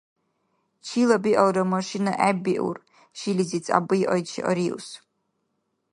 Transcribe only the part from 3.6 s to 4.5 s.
цӀяббиайчи